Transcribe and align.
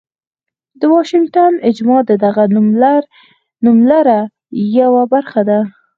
د 0.79 0.81
واشنګټن 0.93 1.53
اجماع 1.69 2.01
د 2.09 2.11
دغه 2.23 2.43
نوملړ 3.65 4.09
یوه 4.79 5.01
برخه 5.13 5.41
ده. 5.49 5.59